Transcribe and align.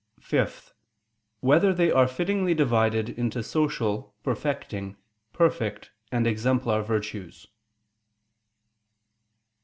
(5) 0.19 0.73
Whether 1.41 1.75
they 1.75 1.91
are 1.91 2.07
fittingly 2.07 2.55
divided 2.55 3.07
into 3.07 3.43
social, 3.43 4.15
perfecting, 4.23 4.97
perfect, 5.31 5.91
and 6.11 6.25
exemplar 6.25 6.81
virtues? 6.81 7.45